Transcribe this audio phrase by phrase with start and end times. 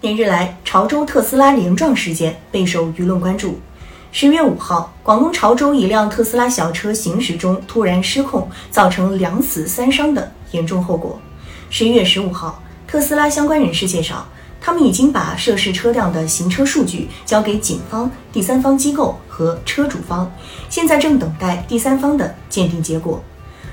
[0.00, 3.60] 连日来，潮州特斯拉连撞事件备受舆论关注。
[4.12, 11.20] 十月五号，广东潮州一辆特斯拉小车行驶中突然失控，造成两死三伤的严重后果。
[11.68, 14.26] 十一月十五号，特斯拉相关人士介绍，
[14.58, 20.32] 他们已经把涉事车辆的行车数据交给警方、第三方机构和车主方，
[20.70, 23.22] 现在正等待第三方的鉴定结果。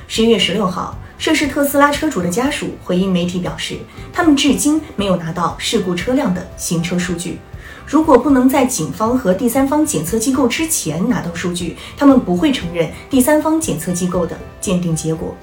[0.09, 0.93] 十一月十六号。
[1.17, 3.77] 涉事特斯拉车主的家属回应媒体表示，
[4.13, 7.39] 他们至今没有拿到事故车辆的行车数据。
[7.87, 15.35] 如果不能在警方和第三方检测机构之前拿到数据，他们不会承认第三方检测机构的鉴定结果。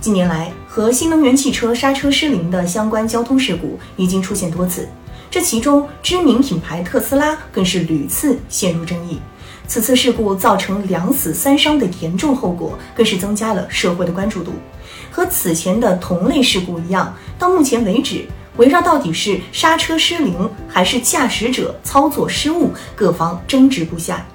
[0.00, 4.88] 近年来，和新能源汽车刹车失灵的相关交通事故已经出现多次，
[5.30, 9.20] 这其中知名品牌特斯拉更是屡次陷入争议。
[9.68, 14.54] 此次事故造成两死三伤的严重后果，更是增加了社会的关注度。
[15.10, 18.24] 和此前的同类事故一样，到目前为止，
[18.56, 24.26] 围绕到底是刹车失灵还是驾驶者操作失误，各方争执不下。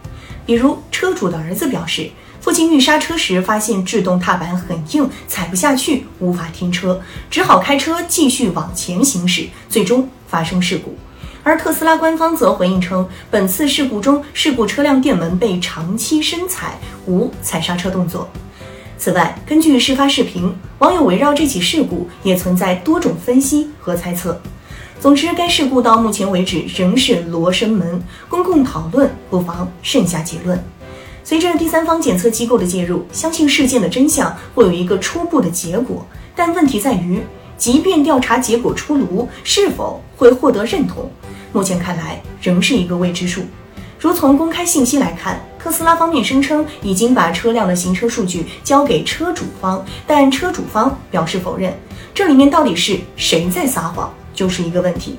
[0.45, 10.95] 比如，车主的儿子表示，父亲遇刹车时发现制动踏板很硬，踩不下去，无法停车，只好开车继续往前行驶，最终发生事故。
[11.43, 18.29] 而特斯拉官方则回应称，本次事故中，事故车辆电门被长期深踩，无踩刹车动作。
[18.97, 24.41] 此外，根据事发视频，网友围绕这起事故也存在多种分析和猜测。
[25.01, 30.57] 总之，该事故到目前为止仍是罗生门，公共讨论不妨慎下结论。
[31.25, 36.07] 随着第三方检测机构的介入，相信事件的真相会有一个初步的结果。
[36.35, 37.21] 但问题在于，
[37.57, 41.09] 即便调查结果出炉，是否会获得认同？
[41.51, 43.41] 目前看来仍是一个未知数。
[43.99, 51.73] 如从公开信息来看，特斯拉方面声称已经把车辆的行车数据交给车主方，但车主方表示否认。
[52.13, 55.17] 这里面到底是谁在撒谎，就是一个问题。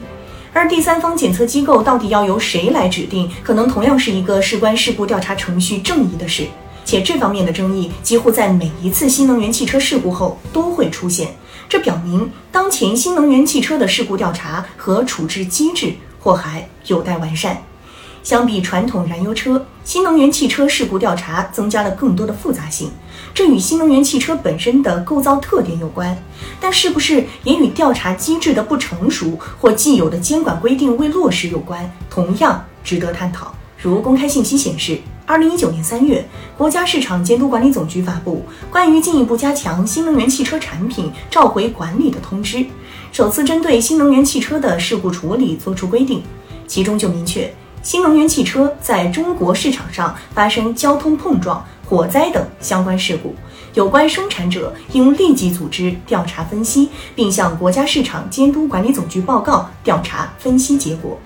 [0.53, 6.47] 而第三方检测机构到底要由谁来指定，可能同样是一个事关事故调查程序正义的事。
[6.95, 11.35] 且这方面的争议几乎在每一次新能源汽车事故后都会出现，
[11.69, 15.95] 这表明当前新能源汽车的事故调查和处置机制。
[16.21, 17.63] 或还有待完善。
[18.23, 22.91] 相比传统燃油车，新能源汽车事故调查增加了更多的复杂性，
[23.35, 26.17] 这与新能源汽车本身的构造特点有关，
[26.59, 33.55] 但是不是也与调查机制的不成熟或既有的监管规定未落实有关，同样值得探讨。
[33.77, 36.23] 如公开信息显示，二零一九年三月，
[36.57, 42.65] 国家市场监督管理总局发布关于进一步加强新能源汽车产品召回管理的通知，
[43.11, 46.23] 首次针对新能源汽车的事故处理作出规定，
[46.67, 47.51] 其中就明确，
[47.83, 53.35] 新能源汽车在中国市场上发生交通碰撞、火灾等相关事故，
[53.73, 61.19] 有关生产者应立即组织调查分析，并向国家市场监督管理总局报告调查分析结果。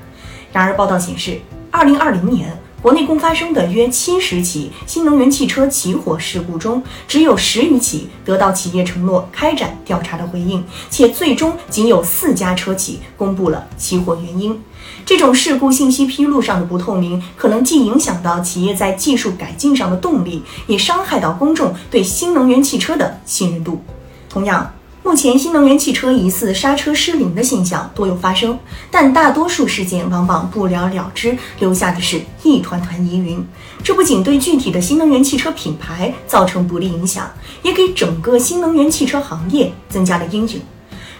[0.53, 1.41] 然而，报道显示。
[1.71, 2.51] 二零二零年，
[2.81, 14.63] 国内共发生的约七十起新能源汽车起火事故中，只有十余起得到企业承诺开展调查的回应，且最终仅有四家车企公布了起火原因。
[15.05, 23.83] 这种事故信息披露上的不透明，可能既影响到企业在技术改进上的动力，也伤害到公众对新能源汽车的信任度。
[24.29, 24.73] 同样。
[25.09, 28.59] 目前，新能源汽车疑似刹车失灵的现象多有发生，
[28.91, 33.43] 但大多数事件往往不了了之，留下的是一团团疑云。
[33.83, 37.27] 这不仅对具体的新能源汽车品牌造成不利影响，
[37.63, 40.61] 也给整个新能源汽车行业增加了阴影。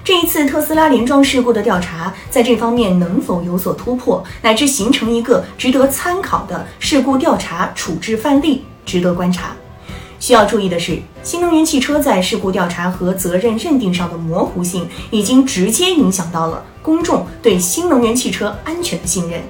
[0.05, 9.57] 这一次特斯拉连撞事故的调查，在这方面能否有所突破，乃至形成一个值得参考的事故调查处置范例，值得观察。
[10.21, 19.41] 需要注意的是，新能源汽车在事故调查和责任认定上的模糊性，已经直接影响到了公众对新能源汽车安全的信任。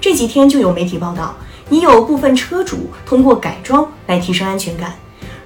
[0.00, 1.34] 这几天就有媒体报道，
[1.70, 4.94] 已有部分车主通过改装来提升安全感。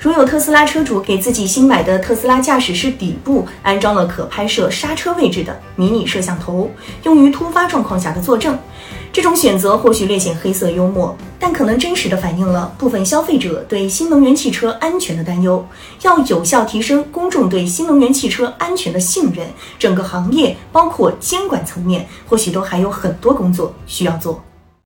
[0.00, 6.70] 如有特斯拉车主给自己新买的特斯拉驾驶室底部安装了可拍摄刹车位置的迷你摄像头，
[7.02, 8.58] 用于突发状况下的作证。
[9.12, 15.62] 这种选择或许略显黑色幽默，但可能真实的反映了部分消费者对新能源汽车安全的担忧。
[16.00, 19.46] 要有效提升公众对新能源汽车安全的信任，
[19.78, 24.42] 整个行业包括监管层面，或许都还有很多工作需要做。